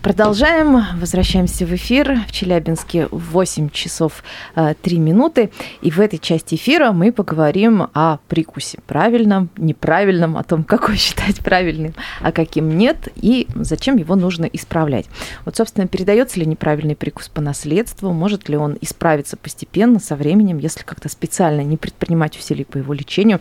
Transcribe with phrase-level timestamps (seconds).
[0.00, 0.84] Продолжаем.
[0.98, 4.22] Возвращаемся в эфир в Челябинске в 8 часов
[4.54, 5.50] 3 э, минуты.
[5.82, 8.78] И в этой части эфира мы поговорим о прикусе.
[8.86, 15.06] Правильном, неправильном, о том, какой считать правильным, а каким нет, и зачем его нужно исправлять.
[15.44, 20.58] Вот, собственно, передается ли неправильный прикус по наследству, может ли он исправиться постепенно, со временем,
[20.58, 23.40] если как-то специально не предпринимать усилий по его лечению.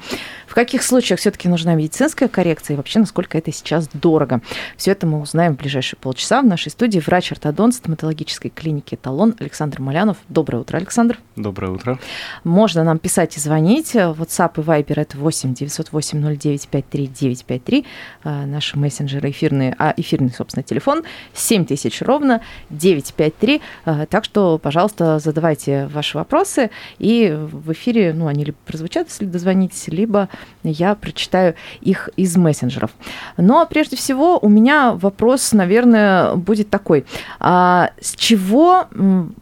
[0.51, 4.41] В каких случаях все-таки нужна медицинская коррекция и вообще, насколько это сейчас дорого.
[4.75, 9.79] Все это мы узнаем в ближайшие полчаса в нашей студии врач-ортодонт стоматологической клиники «Эталон» Александр
[9.79, 10.17] Малянов.
[10.27, 11.19] Доброе утро, Александр.
[11.37, 11.99] Доброе утро.
[12.43, 13.95] Можно нам писать и звонить.
[13.95, 17.85] WhatsApp и Viber это 8 908 09 53 953.
[18.25, 22.41] Наши мессенджеры эфирные, а эфирный, собственно, телефон 7000 ровно
[22.71, 23.61] 953.
[23.85, 29.23] А, так что, пожалуйста, задавайте ваши вопросы, и в эфире, ну, они либо прозвучат, если
[29.23, 30.27] дозвонитесь, либо
[30.63, 32.91] я прочитаю их из мессенджеров.
[33.37, 37.05] Но прежде всего у меня вопрос, наверное, будет такой.
[37.39, 38.87] А с чего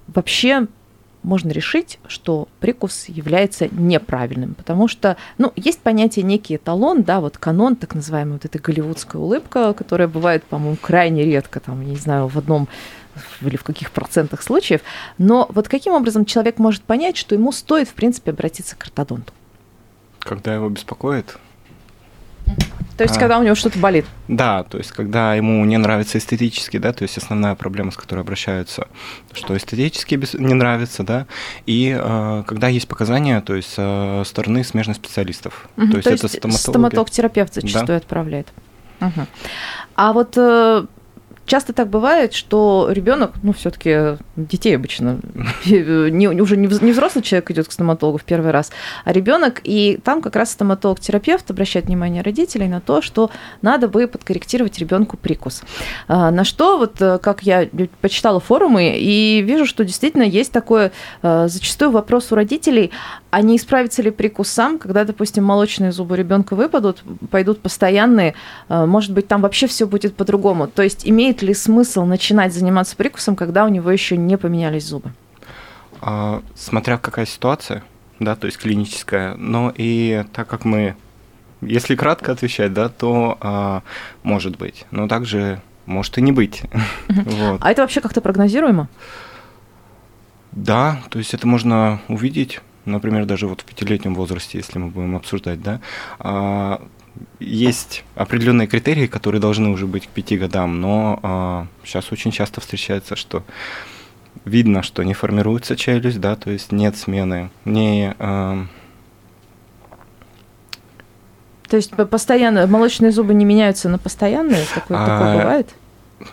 [0.08, 0.68] вообще
[1.24, 7.38] можно решить, что прикус является неправильным, потому что, ну, есть понятие некий эталон, да, вот
[7.38, 12.28] канон, так называемая вот эта голливудская улыбка, которая бывает, по-моему, крайне редко, там, не знаю,
[12.28, 12.68] в одном
[13.42, 14.82] или в каких процентах случаев,
[15.18, 19.34] но вот каким образом человек может понять, что ему стоит, в принципе, обратиться к ортодонту?
[20.20, 21.38] Когда его беспокоит
[23.00, 24.06] то есть, а, когда у него что-то болит?
[24.28, 28.20] Да, то есть, когда ему не нравится эстетически, да, то есть основная проблема, с которой
[28.20, 28.90] обращаются,
[29.32, 31.26] что эстетически не нравится, да,
[31.66, 35.70] и э, когда есть показания, то есть, со стороны смежных специалистов.
[35.78, 37.96] Угу, то, есть, то есть, это стоматолог-терапевт зачастую да.
[37.96, 38.50] отправляет.
[39.00, 39.28] Угу.
[39.96, 40.86] А вот э,
[41.50, 45.20] часто так бывает, что ребенок, ну, все-таки детей обычно,
[45.66, 48.72] не, уже не взрослый человек идет к стоматологу в первый раз,
[49.04, 54.08] а ребенок, и там как раз стоматолог-терапевт обращает внимание родителей на то, что надо бы
[54.08, 55.64] подкорректировать ребенку прикус.
[56.08, 57.68] А, на что, вот э, как я
[58.02, 60.92] почитала форумы, и вижу, что действительно есть такое
[61.24, 62.92] э, зачастую вопрос у родителей,
[63.32, 68.36] а не исправится ли прикус сам, когда, допустим, молочные зубы ребенка выпадут, пойдут постоянные,
[68.70, 70.68] э, может быть, там вообще все будет по-другому.
[70.68, 74.86] То есть имеет имеет ли смысл начинать заниматься прикусом, когда у него еще не поменялись
[74.86, 75.12] зубы?
[76.02, 77.84] А, смотря какая ситуация,
[78.20, 80.96] да, то есть клиническая, но и так как мы,
[81.62, 83.82] если кратко отвечать, да, то а,
[84.24, 86.62] может быть, но также может и не быть.
[87.10, 87.60] вот.
[87.62, 88.88] А это вообще как-то прогнозируемо?
[90.52, 95.16] Да, то есть это можно увидеть, например, даже вот в пятилетнем возрасте, если мы будем
[95.16, 95.80] обсуждать, да,
[96.20, 96.82] а,
[97.40, 102.62] есть определенные критерии, которые должны уже быть к пяти годам, но а, сейчас очень часто
[102.62, 103.44] встречается, что
[104.46, 108.66] видно, что не формируется челюсть, да, то есть нет смены, не а,
[111.70, 114.66] то есть постоянно молочные зубы не меняются на постоянные?
[114.74, 115.70] Такое, а, такое бывает?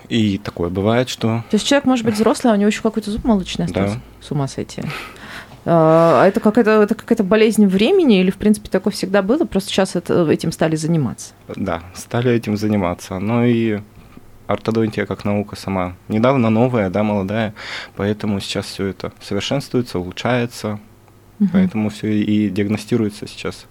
[0.09, 1.45] И такое бывает, что...
[1.51, 3.97] То есть человек может быть взрослый, а у него еще какой-то зуб молочный остался?
[3.97, 4.01] Да.
[4.27, 4.83] С ума сойти.
[5.69, 9.97] А это какая-то, это какая-то болезнь времени или, в принципе, такое всегда было, просто сейчас
[9.97, 11.35] это, этим стали заниматься?
[11.57, 13.19] Да, стали этим заниматься.
[13.19, 13.81] Но и
[14.47, 17.53] ортодонтия как наука сама недавно новая, да, молодая,
[17.97, 20.79] поэтому сейчас все это совершенствуется, улучшается,
[21.41, 21.51] угу.
[21.53, 23.67] поэтому все и диагностируется сейчас.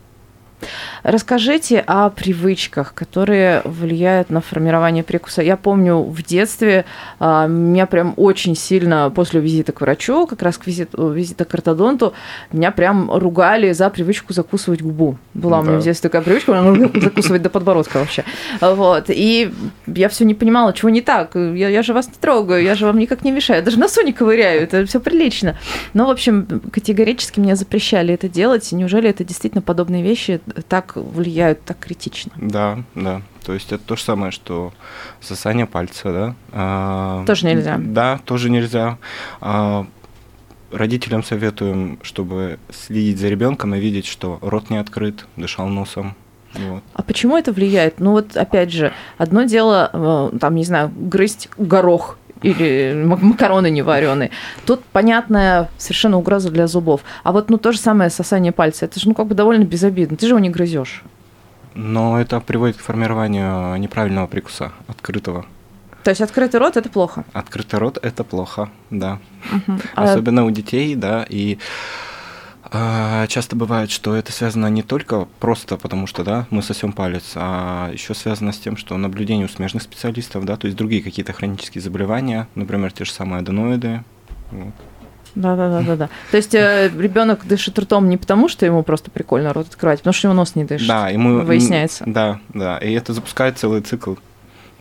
[1.04, 5.42] Расскажите о привычках, которые влияют на формирование прикуса.
[5.42, 6.86] Я помню в детстве
[7.20, 11.54] а, меня прям очень сильно после визита к врачу, как раз к визиту, визита к
[11.54, 12.14] ортодонту,
[12.52, 15.18] меня прям ругали за привычку закусывать губу.
[15.34, 15.64] Была да.
[15.64, 18.24] у меня в детстве такая привычка, закусывать до подбородка вообще.
[18.62, 19.06] Вот.
[19.10, 19.52] И
[19.88, 21.36] я все не понимала, чего не так.
[21.36, 23.64] Я, я же вас не трогаю, я же вам никак не мешаю.
[23.64, 25.58] Даже носу не ковыряю, это все прилично.
[25.94, 28.72] Но, в общем, категорически мне запрещали это делать.
[28.72, 32.32] Неужели это действительно подобные вещи так влияют так критично.
[32.38, 33.22] Да, да.
[33.46, 34.74] То есть это то же самое, что
[35.22, 36.36] сосание пальца, да.
[36.52, 37.78] А, тоже нельзя.
[37.80, 38.98] Да, тоже нельзя.
[39.42, 39.86] А,
[40.72, 46.16] родителям советуем, чтобы следить за ребенком и видеть, что рот не открыт, дышал носом.
[46.54, 46.84] Вот.
[46.94, 48.00] А почему это влияет?
[48.00, 53.82] Ну вот опять же, одно дело, э, там, не знаю, грызть горох или макароны не
[53.82, 54.32] вареные.
[54.66, 57.02] Тут понятная совершенно угроза для зубов.
[57.24, 60.18] А вот ну то же самое сосание пальца, это же ну как бы довольно безобидно.
[60.18, 61.04] Ты же его не грызешь.
[61.74, 65.46] Но это приводит к формированию неправильного прикуса, открытого.
[66.04, 67.26] То есть открытый рот это плохо?
[67.34, 69.20] Открытый рот это плохо, да.
[69.52, 69.80] Угу.
[69.96, 70.46] Особенно а...
[70.46, 71.58] у детей, да, и
[73.28, 77.90] часто бывает, что это связано не только просто потому, что да, мы сосем палец, а
[77.92, 81.82] еще связано с тем, что наблюдение у смежных специалистов, да, то есть другие какие-то хронические
[81.82, 84.04] заболевания, например, те же самые аденоиды.
[84.52, 84.74] Вот.
[85.36, 86.10] Да, да, да, да, да.
[86.32, 90.14] То есть э, ребенок дышит ртом не потому, что ему просто прикольно рот открывать, потому
[90.14, 90.88] что его нос не дышит.
[90.88, 92.06] Да, ему выясняется.
[92.08, 92.78] Да, да.
[92.78, 94.16] И это запускает целый цикл,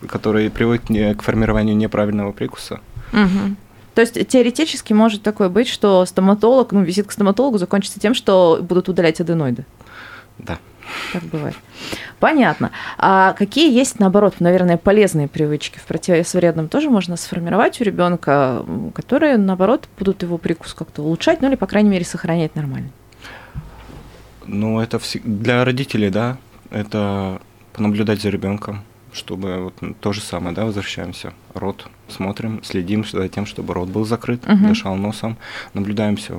[0.06, 0.84] который приводит
[1.18, 2.80] к формированию неправильного прикуса.
[3.12, 3.56] Угу.
[3.94, 8.58] То есть теоретически может такое быть, что стоматолог, ну, визит к стоматологу закончится тем, что
[8.60, 9.64] будут удалять аденоиды.
[10.38, 10.58] Да.
[11.12, 11.54] Так бывает.
[12.18, 12.70] Понятно.
[12.98, 18.64] А какие есть, наоборот, наверное, полезные привычки в противовес вредным тоже можно сформировать у ребенка,
[18.94, 22.90] которые, наоборот, будут его прикус как-то улучшать, ну или, по крайней мере, сохранять нормально?
[24.46, 26.36] Ну, это для родителей, да,
[26.70, 27.40] это
[27.72, 31.32] понаблюдать за ребенком, чтобы вот то же самое, да, возвращаемся.
[31.54, 34.68] Рот смотрим, следим за тем, чтобы рот был закрыт, угу.
[34.68, 35.38] дышал носом,
[35.72, 36.34] наблюдаемся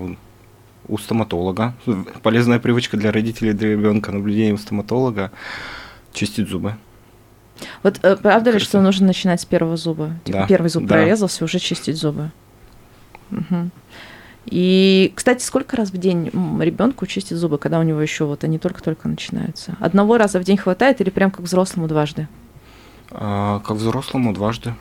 [0.87, 1.73] у стоматолога.
[2.21, 5.31] Полезная привычка для родителей, для ребенка, наблюдение у стоматолога,
[6.13, 6.75] чистить зубы.
[7.83, 10.11] Вот э, правда ли, что нужно начинать с первого зуба?
[10.25, 10.95] Типа да, первый зуб да.
[10.95, 12.31] прорезался, уже чистить зубы.
[13.31, 13.71] Угу.
[14.47, 16.25] И, кстати, сколько раз в день
[16.59, 19.75] ребенку чистить зубы, когда у него еще вот они только-только начинаются?
[19.79, 22.27] Одного раза в день хватает или прям как взрослому дважды?
[23.11, 24.73] А, как взрослому дважды.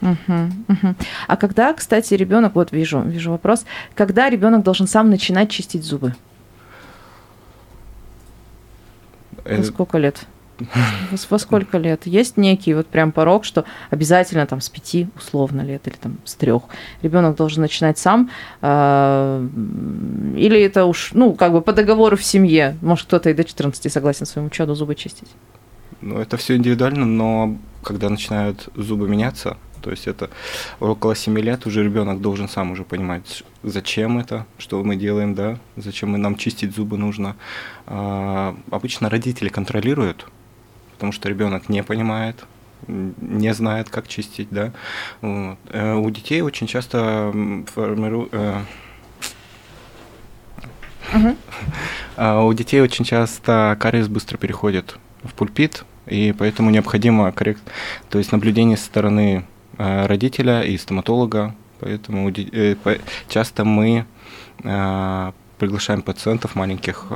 [0.00, 0.94] Угу, угу.
[1.26, 3.64] А когда, кстати, ребенок, вот вижу, вижу вопрос,
[3.94, 6.14] когда ребенок должен сам начинать чистить зубы?
[9.44, 9.56] Это...
[9.56, 10.26] Во сколько лет?
[11.30, 12.06] Во сколько лет?
[12.06, 16.34] Есть некий вот прям порог, что обязательно там с пяти условно лет или там с
[16.34, 16.62] трех
[17.02, 19.46] ребенок должен начинать сам, а,
[20.36, 23.92] или это уж, ну, как бы по договору в семье, может кто-то и до 14
[23.92, 25.28] согласен своему чаду зубы чистить?
[26.00, 30.30] Ну, это все индивидуально, но когда начинают зубы меняться, то есть это
[30.80, 35.58] около 7 лет уже ребенок должен сам уже понимать, зачем это, что мы делаем, да,
[35.76, 37.36] зачем нам чистить зубы нужно.
[37.86, 40.26] А, обычно родители контролируют,
[40.92, 42.44] потому что ребенок не понимает,
[42.86, 44.72] не знает, как чистить, да.
[45.20, 45.58] Вот.
[45.70, 47.32] Э, у детей очень часто
[47.74, 48.32] формируют
[51.10, 51.36] Uh-huh.
[52.16, 57.62] А у детей очень часто кариес быстро переходит в пульпит, и поэтому необходимо коррект,
[58.10, 59.44] то есть наблюдение со стороны
[59.78, 62.74] Э, родителя и стоматолога, поэтому э,
[63.28, 64.06] часто мы
[64.64, 67.06] э, приглашаем пациентов маленьких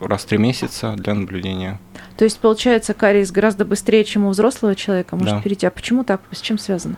[0.00, 1.78] раз в три месяца для наблюдения.
[2.16, 5.42] То есть, получается, кариес гораздо быстрее, чем у взрослого человека может да.
[5.42, 5.66] перейти.
[5.66, 6.22] А почему так?
[6.30, 6.96] С чем связано?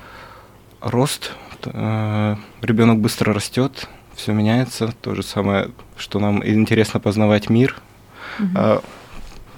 [0.80, 1.32] Рост.
[1.64, 4.92] Ребенок быстро растет, все меняется.
[5.00, 7.76] То же самое, что нам интересно познавать мир.
[8.38, 8.82] Угу.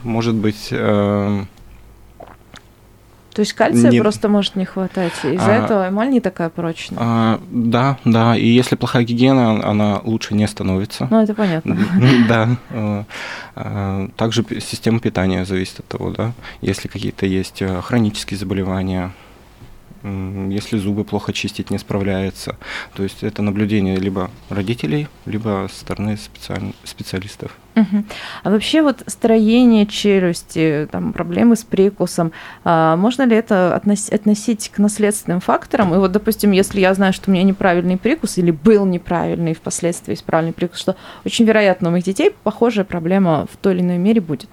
[0.02, 0.72] Может быть,
[3.32, 4.00] то есть кальция не...
[4.00, 5.12] просто может не хватать.
[5.24, 6.98] Из-за а, этого эмаль не такая прочная.
[7.00, 8.36] А, да, да.
[8.36, 11.08] И если плохая гигиена, она лучше не становится.
[11.10, 11.78] Ну, это понятно.
[12.28, 12.48] Да.
[13.54, 16.32] А, также система питания зависит от того, да.
[16.60, 19.12] Если какие-то есть э, хронические заболевания,
[20.04, 22.56] если зубы плохо чистить не справляется.
[22.94, 26.72] То есть это наблюдение либо родителей, либо со стороны специаль...
[26.84, 27.56] специалистов.
[27.74, 28.04] Угу.
[28.42, 32.32] А вообще вот строение челюсти, там, проблемы с прикусом,
[32.64, 35.94] а можно ли это относить, относить к наследственным факторам?
[35.94, 40.14] И вот, допустим, если я знаю, что у меня неправильный прикус или был неправильный, впоследствии
[40.14, 44.20] исправленный прикус, что очень вероятно у моих детей похожая проблема в той или иной мере
[44.20, 44.50] будет.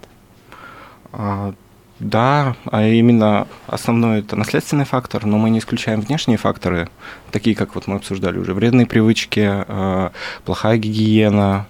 [1.12, 1.54] А,
[2.00, 6.90] да, а именно основной это наследственный фактор, но мы не исключаем внешние факторы,
[7.32, 10.12] такие как вот мы обсуждали уже вредные привычки, а,
[10.46, 11.68] плохая гигиена,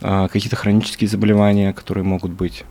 [0.00, 2.64] а, какие-то хронические заболевания, которые могут быть.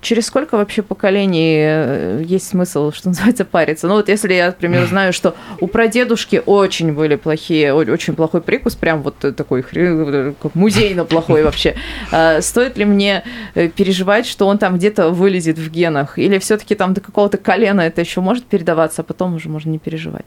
[0.00, 3.88] Через сколько вообще поколений э, есть смысл, что называется, париться?
[3.88, 8.40] Ну вот если я, к примеру, знаю, что у прадедушки очень были плохие, очень плохой
[8.40, 11.76] прикус, прям вот такой как музейно плохой вообще,
[12.12, 16.18] а стоит ли мне э, переживать, что он там где-то вылезет в генах?
[16.18, 19.70] Или все таки там до какого-то колена это еще может передаваться, а потом уже можно
[19.70, 20.26] не переживать?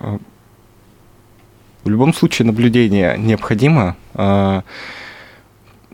[0.00, 0.18] А,
[1.84, 3.96] в любом случае наблюдение необходимо.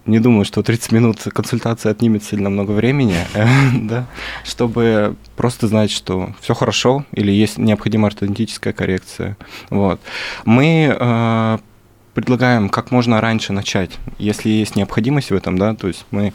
[0.06, 3.16] Не думаю, что 30 минут консультации отнимет сильно много времени,
[3.88, 4.06] да,
[4.44, 9.36] чтобы просто знать, что все хорошо или есть необходимая ортодонтическая коррекция.
[9.70, 10.00] Вот.
[10.44, 11.58] Мы э,
[12.14, 16.32] предлагаем как можно раньше начать, если есть необходимость в этом, да, то есть мы,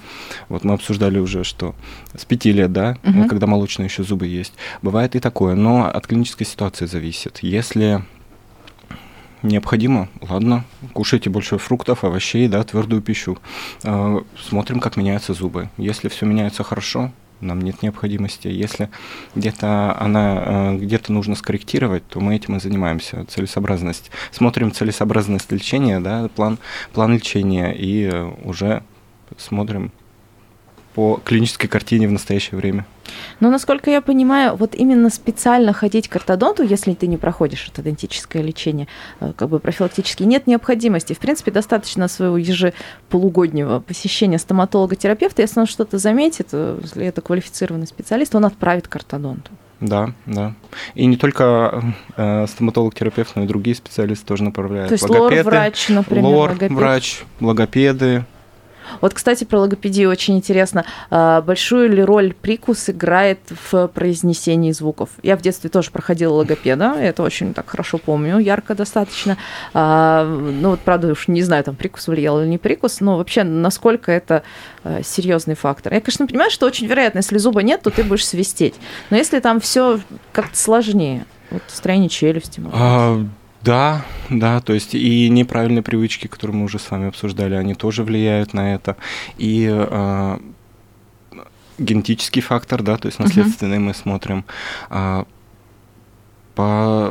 [0.50, 1.74] вот мы обсуждали уже, что
[2.16, 3.26] с 5 лет, да, угу.
[3.28, 7.40] когда молочные еще зубы есть, бывает и такое, но от клинической ситуации зависит.
[7.42, 8.04] Если
[9.44, 13.38] необходимо, ладно, кушайте больше фруктов, овощей, да, твердую пищу.
[13.84, 15.70] А, смотрим, как меняются зубы.
[15.78, 18.48] Если все меняется хорошо, нам нет необходимости.
[18.48, 18.90] Если
[19.36, 23.26] где-то она где-то нужно скорректировать, то мы этим и занимаемся.
[23.26, 24.12] Целесообразность.
[24.32, 26.58] Смотрим целесообразность лечения, да, план,
[26.94, 28.12] план лечения, и
[28.44, 28.84] уже
[29.38, 29.92] смотрим
[30.94, 32.86] по клинической картине в настоящее время.
[33.40, 38.42] Но, насколько я понимаю, вот именно специально ходить к ортодонту, если ты не проходишь ортодонтическое
[38.42, 38.88] лечение,
[39.20, 41.14] э, как бы профилактически, нет необходимости.
[41.14, 45.42] В принципе, достаточно своего ежеполугоднего посещения стоматолога-терапевта.
[45.42, 49.52] Если он что-то заметит, э, если это квалифицированный специалист, он отправит к ортодонту.
[49.80, 50.54] Да, да.
[50.94, 54.90] И не только э, стоматолог-терапевт, но и другие специалисты тоже направляют.
[54.90, 58.26] То есть лор-врач, например, лор-врач, логопеды,
[59.02, 60.86] вот, кстати, про логопедию очень интересно.
[61.10, 63.40] А, большую ли роль прикус играет
[63.72, 65.10] в произнесении звуков?
[65.24, 69.38] Я в детстве тоже проходила логопеда, это очень так хорошо помню, ярко достаточно.
[69.74, 73.44] А, ну вот, правда, уж не знаю, там прикус влиял или не прикус, но вообще
[73.44, 74.44] насколько это
[74.84, 75.94] а, серьезный фактор.
[75.94, 78.76] Я, конечно, понимаю, что очень вероятно, если зуба нет, то ты будешь свистеть.
[79.10, 80.00] Но если там все
[80.32, 82.62] как-то сложнее, вот строение челюсти.
[82.72, 83.24] А,
[83.62, 88.04] да, да, то есть и неправильные привычки, которые мы уже с вами обсуждали, они тоже
[88.04, 88.96] влияют на это.
[89.38, 90.40] И э,
[91.78, 93.82] генетический фактор, да, то есть наследственный uh-huh.
[93.82, 94.46] мы смотрим.
[94.90, 95.24] Э,
[96.56, 97.09] по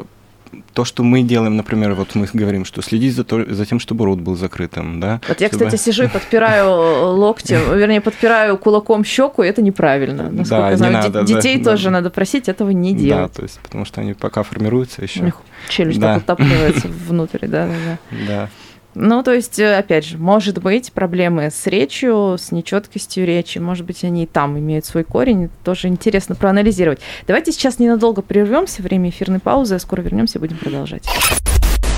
[0.74, 4.04] то, что мы делаем, например, вот мы говорим, что следить за, то, за тем, чтобы
[4.04, 5.20] рот был закрытым, да.
[5.28, 5.66] Вот я, чтобы...
[5.66, 10.30] кстати, сижу и подпираю локти, вернее, подпираю кулаком щеку, это неправильно.
[10.30, 11.90] Насколько да, я знаю, надо, детей да, тоже да.
[11.90, 13.32] надо просить этого не делать.
[13.32, 15.20] Да, то есть, потому что они пока формируются еще.
[15.20, 15.36] У них
[15.68, 16.14] челюсть да.
[16.14, 17.98] так утапливается внутрь, да, да, да.
[18.26, 18.48] Да.
[19.00, 23.86] Ну, то есть, э, опять же, может быть, проблемы с речью, с нечеткостью речи, может
[23.86, 26.98] быть, они и там имеют свой корень, это тоже интересно проанализировать.
[27.28, 31.04] Давайте сейчас ненадолго прервемся, время эфирной паузы, а скоро вернемся и будем продолжать.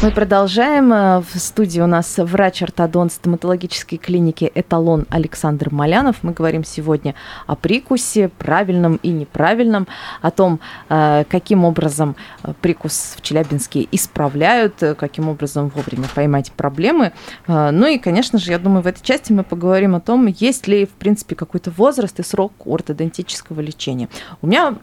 [0.02, 0.90] Мы продолжаем.
[0.94, 6.16] Э, в студии у нас врач-ортодонт стоматологической клиники «Эталон» Александр Малянов.
[6.22, 7.14] Мы говорим сегодня
[7.46, 9.86] о прикусе, правильном и неправильном,
[10.22, 17.12] о том, э, каким образом э, прикус в Челябинске исправляют, каким образом вовремя поймать проблемы.
[17.46, 20.86] Ну и, конечно же, я думаю, в этой части мы поговорим о том, есть ли,
[20.86, 24.08] в принципе, какой-то возраст и срок ортодонтического лечения.
[24.40, 24.74] У меня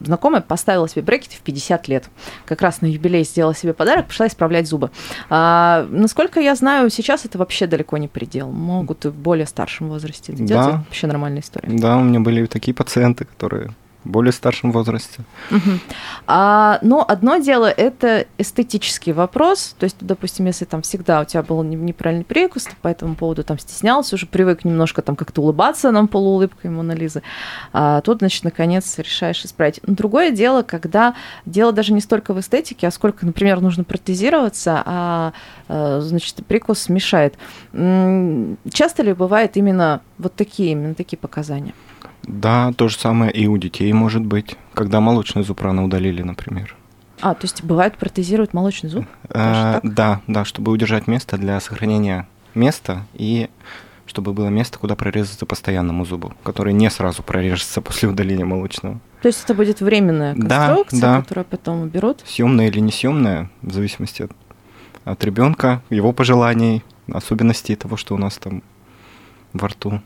[0.00, 2.04] знакомая поставила себе брекеты в 50 лет.
[2.44, 4.90] Как раз на юбилей сделала себе подарок, пошла исправлять зубы.
[5.30, 8.50] А, насколько я знаю, сейчас это вообще далеко не предел.
[8.50, 10.32] Могут и в более старшем возрасте.
[10.34, 10.70] Это да.
[10.86, 11.68] вообще нормальная история.
[11.70, 13.70] Да, у меня были такие пациенты, которые
[14.06, 15.20] более старшем возрасте.
[15.50, 15.78] Угу.
[16.26, 21.42] А, но одно дело это эстетический вопрос, то есть, допустим, если там всегда у тебя
[21.42, 25.90] был неправильный прикус, ты по этому поводу там стеснялся, уже привык немножко там как-то улыбаться
[25.90, 27.22] нам полуулыбкой Монолизы,
[27.72, 29.80] а тут, значит, наконец решаешь исправить.
[29.86, 34.82] Но другое дело, когда дело даже не столько в эстетике, а сколько, например, нужно протезироваться,
[34.84, 35.32] а,
[35.68, 37.34] а значит, прикус мешает.
[37.72, 41.74] Часто ли бывает именно вот такие, именно такие показания?
[42.26, 46.74] Да, то же самое и у детей может быть, когда молочный зуб рано удалили, например.
[47.20, 49.06] А, то есть бывает протезируют молочный зуб?
[49.30, 53.48] А, да, да, чтобы удержать место для сохранения места и
[54.06, 59.00] чтобы было место, куда прорезаться постоянному зубу, который не сразу прорежется после удаления молочного.
[59.22, 61.22] То есть это будет временная конструкция, да, да.
[61.22, 62.22] которую потом уберут?
[62.24, 64.32] Съемная или не съемная, в зависимости от,
[65.04, 68.62] от ребенка, его пожеланий, особенностей того, что у нас там
[69.52, 70.00] во рту.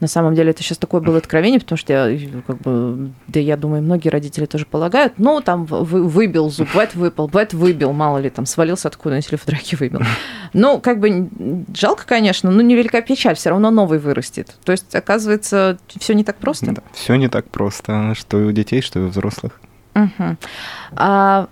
[0.00, 3.56] На самом деле это сейчас такое было откровение, потому что я, как бы, да я
[3.56, 8.18] думаю, многие родители тоже полагают, ну, там вы, выбил зуб, бывает выпал, бывает выбил, мало
[8.18, 10.00] ли, там свалился откуда-нибудь или в драке выбил.
[10.52, 11.30] Ну, как бы
[11.74, 14.56] жалко, конечно, но невелика печаль, все равно новый вырастет.
[14.64, 16.72] То есть, оказывается, все не так просто.
[16.72, 19.60] Да, все не так просто, что и у детей, что и у взрослых.
[19.94, 20.36] Угу.
[20.92, 21.48] А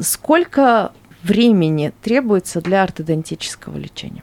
[0.00, 0.92] сколько
[1.22, 4.22] времени требуется для ортодонтического лечения?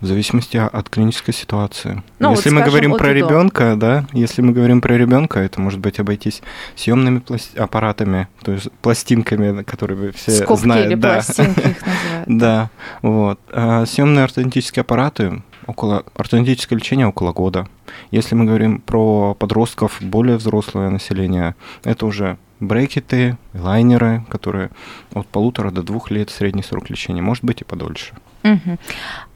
[0.00, 2.02] В зависимости от клинической ситуации.
[2.20, 5.80] Ну, если вот, мы говорим про ребенка, да, если мы говорим про ребенка, это может
[5.80, 6.40] быть обойтись
[6.76, 7.58] съемными пласт...
[7.58, 10.86] аппаратами, то есть пластинками, которые все Скобки знают.
[10.86, 11.14] Или да.
[11.14, 12.26] пластинки их называют.
[12.26, 12.70] Да,
[13.02, 13.40] вот.
[13.52, 17.68] А съемные ортодонтические аппараты около ортодонтическое лечение около года.
[18.10, 24.70] Если мы говорим про подростков, более взрослое население, это уже брекеты, лайнеры, которые
[25.12, 28.14] от полутора до двух лет средний срок лечения, может быть и подольше.
[28.52, 28.78] Угу.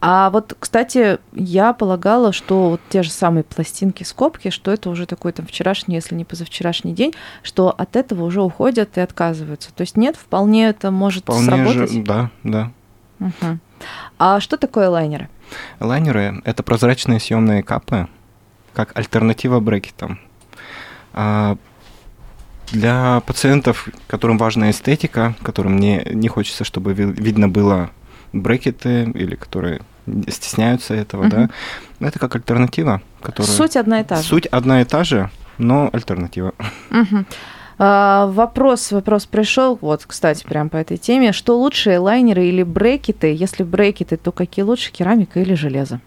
[0.00, 5.07] А вот, кстати, я полагала, что вот те же самые пластинки, скобки, что это уже
[5.07, 9.73] такой там вчерашний, если не позавчерашний день, что от этого уже уходят и отказываются.
[9.75, 11.92] То есть нет, вполне это может вполне сработать?
[11.92, 12.71] Же, да, да.
[13.21, 13.59] Угу.
[14.19, 15.28] А что такое лайнеры?
[15.81, 18.09] Лайнеры– это прозрачные съемные капы,
[18.73, 20.19] как альтернатива брекетам.
[21.12, 21.57] А
[22.71, 27.90] для пациентов, которым важна эстетика, которым не, не хочется, чтобы видно было
[28.33, 29.81] брекеты или которые
[30.29, 31.49] стесняются этого, uh-huh.
[32.01, 33.53] да, это как альтернатива, которая...
[33.53, 34.23] Суть одна и та же.
[34.23, 36.53] Суть одна и та же, но альтернатива.
[36.91, 37.27] Мгм.
[37.79, 41.33] А, Вопрос, вопрос пришел, вот, кстати, прям по этой теме.
[41.33, 43.35] Что лучше, лайнеры или брекеты?
[43.35, 46.01] Если брекеты, то какие лучше, керамика или железо?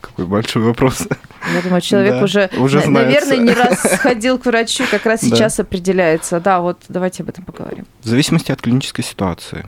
[0.00, 1.06] Какой большой вопрос.
[1.54, 5.20] Я думаю, человек Да, уже, уже на- наверное, не раз ходил к врачу, как раз
[5.20, 5.28] Да.
[5.28, 6.40] сейчас определяется.
[6.40, 7.86] Да, вот давайте об этом поговорим.
[8.02, 9.66] В зависимости от клинической ситуации.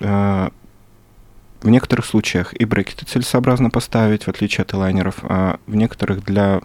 [0.00, 0.50] Э,
[1.62, 6.60] В некоторых случаях и брекеты целесообразно поставить, в отличие от элайнеров, а в некоторых для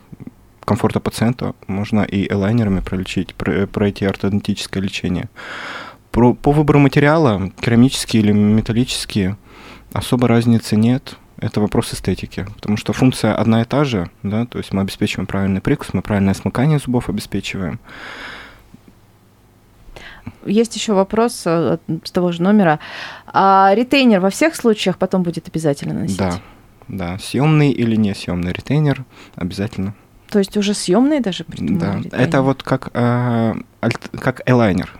[0.65, 5.29] комфорта пациента можно и элайнерами пролечить, про- пройти ортодонтическое лечение.
[6.11, 9.37] Про- по выбору материала, керамические или металлические,
[9.93, 11.15] особо разницы нет.
[11.37, 15.25] Это вопрос эстетики, потому что функция одна и та же, да, то есть мы обеспечиваем
[15.25, 17.79] правильный прикус, мы правильное смыкание зубов обеспечиваем.
[20.45, 22.79] Есть еще вопрос э, с того же номера.
[23.27, 26.17] А ретейнер во всех случаях потом будет обязательно носить?
[26.17, 26.39] Да,
[26.87, 29.03] да, съемный или не съемный ретейнер
[29.35, 29.93] обязательно.
[30.29, 32.09] То есть уже съемные даже Да, ретейнер?
[32.11, 34.93] это вот как, э, альт- как элайнер.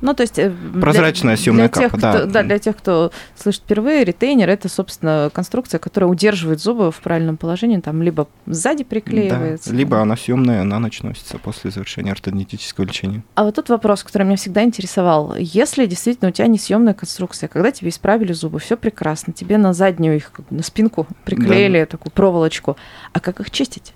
[0.00, 0.38] Ну, то есть...
[0.38, 2.12] э, для- Прозрачная съемная для тех, капа, да.
[2.18, 2.42] кто- да.
[2.42, 7.78] для тех, кто слышит впервые, ретейнер– это, собственно, конструкция, которая удерживает зубы в правильном положении,
[7.80, 9.70] там либо сзади приклеивается.
[9.70, 13.22] Да, либо она съемная на ночь носится после завершения ортодонтического лечения.
[13.34, 15.34] А вот тут вопрос, который меня всегда интересовал.
[15.36, 20.16] Если действительно у тебя несъемная конструкция, когда тебе исправили зубы, все прекрасно, тебе на заднюю
[20.16, 22.76] их, на спинку приклеили такую проволочку,
[23.12, 23.92] а как их чистить?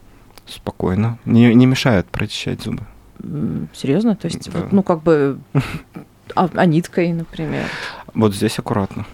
[0.46, 1.18] Спокойно.
[1.24, 2.82] Не, не мешает прочищать зубы.
[3.72, 4.16] Серьезно?
[4.16, 4.60] То есть, Да.
[4.60, 5.38] вот, ну, как бы,
[6.34, 7.64] а, а ниткой, например.
[8.14, 9.06] Вот здесь аккуратно.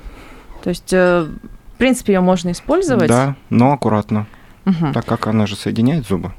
[0.62, 1.26] То есть, э,
[1.74, 3.08] в принципе, ее можно использовать.
[3.08, 4.26] Да, но аккуратно,
[4.64, 4.92] Мгм.
[4.92, 6.32] так как она же соединяет зубы.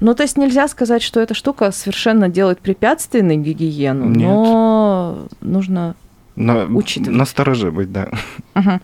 [0.00, 4.18] Ну, то есть нельзя сказать, что эта штука совершенно делает препятствие на гигиену, Нет.
[4.28, 5.94] но нужно...
[6.34, 7.16] На, Учитывать.
[7.16, 8.08] настороже быть, да.
[8.54, 8.80] Мгм.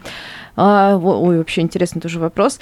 [0.60, 2.58] А, ой, вообще интересный тоже вопрос.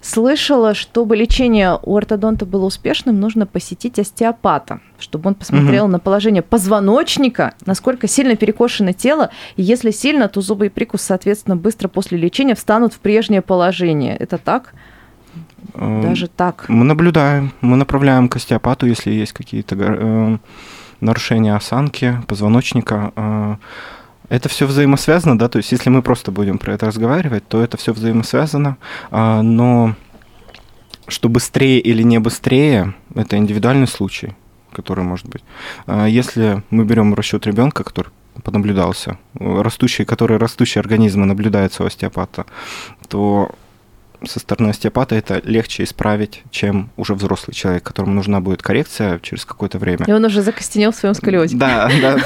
[0.00, 6.42] Слышала, чтобы лечение у ортодонта было успешным, нужно посетить остеопата, чтобы он посмотрел на положение
[6.42, 12.18] позвоночника, насколько сильно перекошено тело, и если сильно, то зубы и прикус, соответственно, быстро после
[12.18, 14.16] лечения встанут в прежнее положение.
[14.16, 14.72] Это так?
[15.74, 16.66] Э, Даже так?
[16.68, 20.38] Мы наблюдаем, мы направляем к остеопату, если есть какие-то э,
[21.00, 23.58] нарушения осанки, позвоночника.
[24.30, 27.76] Это все взаимосвязано, да, то есть если мы просто будем про это разговаривать, то это
[27.76, 28.76] все взаимосвязано,
[29.10, 29.96] а, но
[31.08, 34.34] что быстрее или не быстрее, это индивидуальный случай,
[34.72, 35.42] который может быть.
[35.86, 38.12] А Если мы берем расчет ребенка, который
[38.44, 42.46] понаблюдался, растущий, который растущий организмы наблюдается у остеопата,
[43.08, 43.50] то
[44.24, 49.44] со стороны остеопата это легче исправить, чем уже взрослый человек, которому нужна будет коррекция через
[49.44, 50.04] какое-то время.
[50.06, 51.56] И он уже закостенел в своем сколиозе.
[51.56, 52.18] Да, да.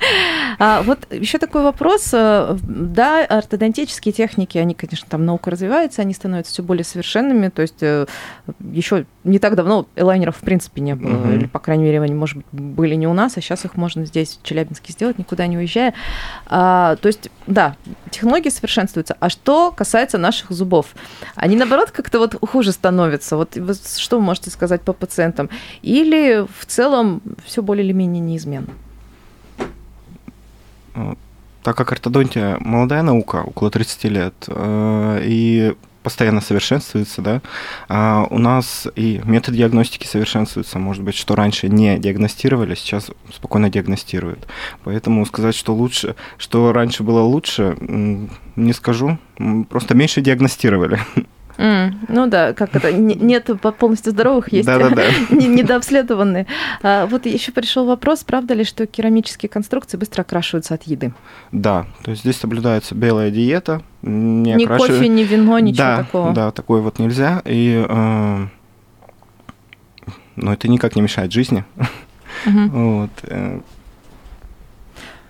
[0.58, 2.10] А вот еще такой вопрос.
[2.14, 7.48] э, Да, ортодонтические техники, они, конечно, там наука развивается, они становятся все более совершенными.
[7.48, 7.82] То есть
[8.72, 11.32] еще не так давно элайнеров в принципе не было, Мгм.
[11.34, 14.06] или, по крайней мере, они, может быть, были не у нас, а сейчас их можно
[14.06, 15.92] здесь, в Челябинске, сделать, никуда не уезжая.
[16.46, 17.76] А, то есть, да,
[18.10, 19.16] технологии совершенствуются.
[19.20, 20.94] А что касается наших зубов?
[21.34, 23.36] Они, наоборот, как-то вот хуже становятся.
[23.36, 23.56] Вот
[23.98, 25.50] что вы можете сказать по пациентам?
[25.82, 28.68] Или в целом все более или менее неизменно?
[31.62, 35.74] Так как ортодонтия молодая наука, около 30 лет, э, и
[36.06, 37.42] постоянно совершенствуется, да,
[37.88, 43.70] а у нас и метод диагностики совершенствуется, может быть, что раньше не диагностировали, сейчас спокойно
[43.70, 44.46] диагностируют.
[44.84, 49.18] Поэтому сказать, что лучше, что раньше было лучше, не скажу,
[49.68, 51.00] просто меньше диагностировали.
[51.58, 54.68] М, ну да, как это, не- нет по- полностью здоровых, есть
[55.30, 56.46] не- недообследованные.
[56.82, 61.12] А, вот еще пришел вопрос, правда ли, что керамические конструкции быстро окрашиваются от еды?
[61.52, 66.32] Да, то есть здесь соблюдается белая диета, не ни кофе, ни вино, ничего да, такого.
[66.32, 67.40] Да, такое вот нельзя.
[67.46, 68.46] И э,
[70.36, 71.64] но это никак не мешает жизни.
[72.44, 72.68] Мгм.
[73.00, 73.10] Вот.
[73.22, 73.60] э,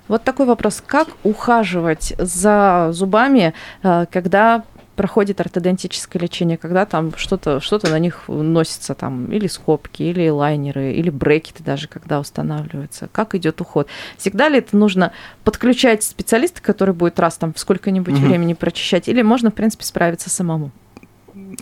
[0.08, 0.82] Вот такой вопрос.
[0.86, 4.64] Как ухаживать за зубами, э, когда
[4.96, 10.92] проходит ортодонтическое лечение, когда там что-то что на них носится, там или скобки, или лайнеры,
[10.94, 13.09] или брекеты даже, когда устанавливаются.
[13.12, 13.87] Как идет уход?
[14.16, 15.12] Всегда ли это нужно
[15.44, 18.24] подключать специалиста, который будет раз там в сколько-нибудь Мгм.
[18.28, 20.70] времени прочищать, или можно, в принципе, справиться самому?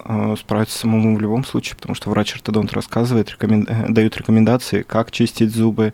[0.05, 5.11] Э, справиться самому в любом случае, потому что врач-ортодонт рассказывает, рекомен- э, дает рекомендации, как
[5.11, 5.93] чистить зубы,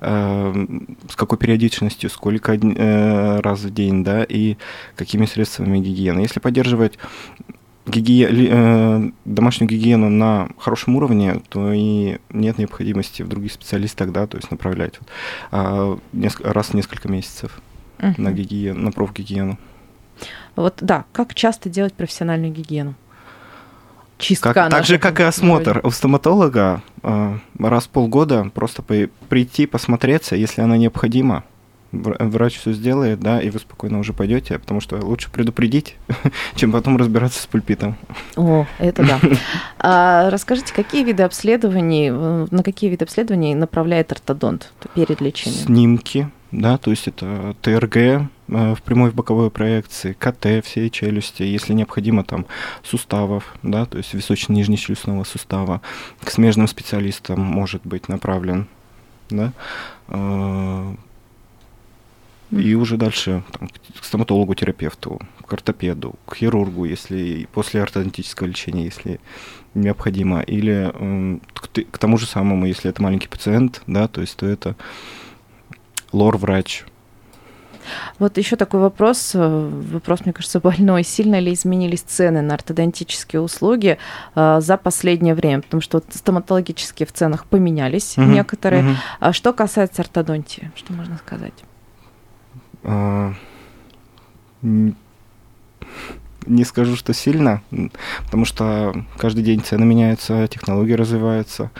[0.00, 0.66] э,
[1.08, 4.56] с какой периодичностью, сколько э, раз в день, да, и
[4.96, 6.20] какими средствами гигиены.
[6.20, 6.98] Если поддерживать
[8.30, 14.26] ли- э, домашнюю гигиену на хорошем уровне, то и нет необходимости в других специалистах, да,
[14.26, 15.08] то есть направлять вот,
[15.50, 17.60] а, неск- раз в несколько месяцев
[17.98, 18.14] Мгм.
[18.22, 19.58] на гигиену, на профгигиену.
[20.54, 22.94] Вот да, как часто делать профессиональную гигиену?
[24.22, 24.54] Чистка.
[24.54, 30.36] Как, так же, как и осмотр у стоматолога, э, раз в полгода просто прийти, посмотреться,
[30.36, 31.44] если она необходима,
[31.92, 35.96] врач все сделает, да, и вы спокойно уже пойдете, потому что лучше предупредить,
[36.54, 37.96] чем потом разбираться с пульпитом.
[38.36, 39.20] О, это да.
[39.78, 45.66] А расскажите, какие виды обследований, э, на какие виды обследований направляет ортодонт перед лечением?
[45.66, 51.42] Снимки, да, то есть это ТРГ э, в прямой в боковой проекции, КТ всей челюсти,
[51.42, 52.46] если необходимо там
[52.82, 55.80] суставов, да, то есть височно-нижней челюстного сустава,
[56.22, 58.68] к смежным специалистам может быть направлен,
[59.30, 59.52] да,
[60.08, 60.94] э,
[62.50, 68.84] и уже дальше там, к стоматологу, терапевту, к ортопеду, к хирургу, если после ортодонтического лечения,
[68.84, 69.20] если
[69.72, 74.36] необходимо, или э, к, к тому же самому, если это маленький пациент, да, то есть
[74.36, 74.76] то это
[76.12, 76.84] лор-врач.
[78.18, 81.04] Вот еще такой вопрос, э, вопрос, мне кажется, больной.
[81.04, 83.98] Сильно ли изменились цены на ортодонтические услуги
[84.34, 85.62] э, за последнее время?
[85.62, 88.84] Потому что вот стоматологические в ценах поменялись угу, некоторые.
[88.84, 88.96] Угу.
[89.20, 91.64] А что касается ортодонтии, что можно сказать?
[92.84, 93.32] А,
[94.62, 94.94] не
[96.64, 97.62] скажу, что сильно,
[98.24, 101.70] потому что каждый день цены меняются, технологии развиваются,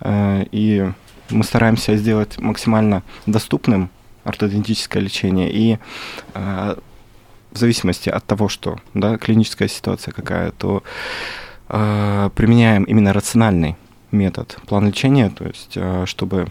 [0.00, 0.90] э, и
[1.30, 3.90] мы стараемся сделать максимально доступным
[4.24, 5.50] ортодонтическое лечение.
[5.52, 5.78] И
[6.34, 6.76] э,
[7.50, 10.82] в зависимости от того, что да, клиническая ситуация какая, то
[11.68, 13.76] э, применяем именно рациональный
[14.10, 16.48] метод план лечения, то есть чтобы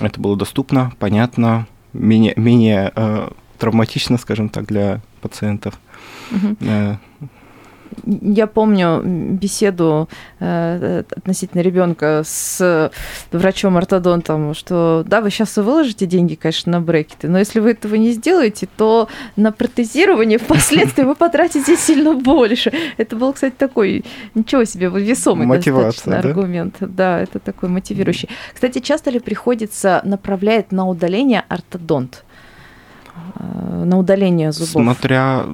[0.00, 5.78] это было доступно, понятно, менее, менее э, травматично, скажем так, для пациентов.
[6.30, 6.56] Угу.
[6.60, 6.96] Э,
[8.04, 10.08] я помню беседу
[10.40, 12.90] э, относительно ребенка с
[13.32, 18.12] врачом-ортодонтом, что да, вы сейчас выложите деньги, конечно, на брекеты, но если вы этого не
[18.12, 22.72] сделаете, то на протезирование впоследствии вы потратите сильно больше.
[22.96, 26.18] Это был, кстати, такой, ничего себе, весомый достаточно да?
[26.28, 26.76] аргумент.
[26.80, 28.28] Да, это такой мотивирующий.
[28.54, 32.24] Кстати, часто ли приходится направлять на удаление ортодонт?
[33.84, 34.82] На удаление зубов?
[34.82, 35.44] Смотря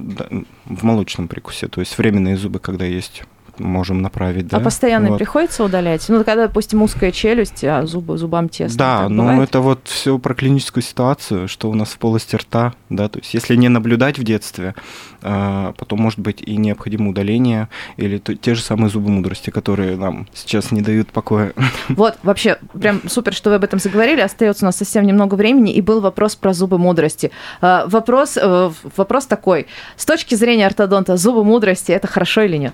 [0.65, 3.23] в молочном прикусе, то есть временные зубы, когда есть
[3.57, 4.57] можем направить, да.
[4.57, 5.17] А постоянно вот.
[5.17, 6.07] приходится удалять?
[6.09, 8.77] Ну, когда, допустим, узкая челюсть, а зубы, зубам тесно.
[8.77, 9.49] Да, но бывает?
[9.49, 13.33] это вот все про клиническую ситуацию, что у нас в полости рта, да, то есть
[13.33, 14.75] если не наблюдать в детстве,
[15.21, 20.27] а, потом может быть и необходимо удаление или те же самые зубы мудрости, которые нам
[20.33, 21.53] сейчас не дают покоя.
[21.89, 24.21] Вот, вообще, прям супер, что вы об этом заговорили.
[24.21, 27.31] Остается у нас совсем немного времени, и был вопрос про зубы мудрости.
[27.61, 29.67] А, вопрос, э, вопрос такой.
[29.95, 32.73] С точки зрения ортодонта, зубы мудрости– это хорошо или нет?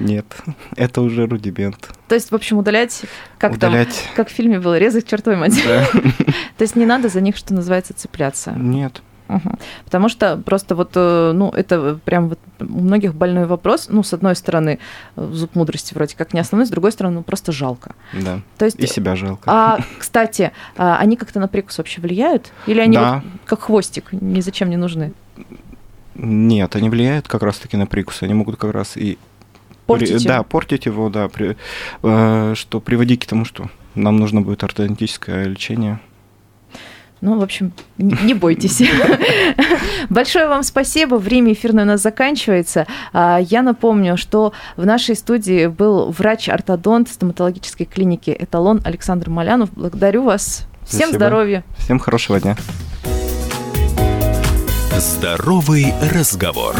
[0.00, 0.26] Нет,
[0.76, 1.90] это уже рудимент.
[2.08, 3.02] То есть, в общем, удалять,
[3.38, 3.88] как удалять.
[3.88, 5.60] там, как в фильме было, резать чертовой мать.
[5.64, 5.86] Да.
[6.56, 8.52] То есть не надо за них, что называется, цепляться.
[8.52, 9.02] Нет.
[9.28, 9.58] Угу.
[9.84, 13.88] Потому что просто вот, э, ну, это прям вот у многих больной вопрос.
[13.90, 14.78] Ну, с одной стороны,
[15.16, 17.94] зуб мудрости вроде как не основной, с другой стороны, ну, просто жалко.
[18.12, 18.40] Да.
[18.56, 19.42] То есть, и себя жалко.
[19.46, 22.52] А, кстати, а они как-то на прикус вообще влияют?
[22.66, 23.14] Или они да.
[23.14, 25.12] вот как хвостик, ни зачем не нужны?
[26.14, 28.22] Нет, они влияют как раз-таки на прикус.
[28.22, 29.18] Они могут как раз и
[29.86, 31.56] Портить при, Да, портить его, да, при,
[32.02, 36.00] э, что приводить к тому, что нам нужно будет ортодонтическое лечение.
[37.22, 38.82] Ну, в общем, не бойтесь.
[40.10, 41.16] Большое вам спасибо.
[41.16, 42.86] Время эфирное у нас заканчивается.
[43.12, 49.70] А, я напомню, что в нашей студии был врач-ортодонт стоматологической клиники «Эталон» Александр Малянов.
[49.72, 50.66] Благодарю вас.
[50.84, 51.16] Всем Спасибо.
[51.16, 51.64] здоровья.
[51.78, 52.56] Всем хорошего дня.
[54.98, 56.76] Здоровый разговор.